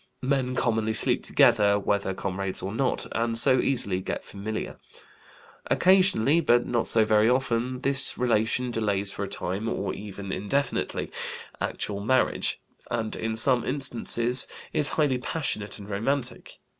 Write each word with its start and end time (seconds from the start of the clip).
Men 0.23 0.55
commonly 0.55 0.93
sleep 0.93 1.21
together, 1.21 1.77
whether 1.77 2.15
comrades 2.15 2.63
or 2.63 2.73
not, 2.73 3.05
and 3.11 3.37
so 3.37 3.59
easily 3.59 4.01
get 4.01 4.23
familiar. 4.23 4.79
Occasionally, 5.67 6.41
but 6.41 6.65
not 6.65 6.87
so 6.87 7.05
very 7.05 7.29
often, 7.29 7.81
this 7.81 8.17
relation 8.17 8.71
delays 8.71 9.11
for 9.11 9.23
a 9.23 9.27
time, 9.29 9.69
or 9.69 9.93
even 9.93 10.31
indefinitely, 10.31 11.11
actual 11.61 11.99
marriage, 11.99 12.59
and 12.89 13.15
in 13.15 13.35
some 13.35 13.63
instances 13.63 14.47
is 14.73 14.87
highly 14.97 15.19
passionate 15.19 15.77
and 15.77 15.87
romantic. 15.87 16.57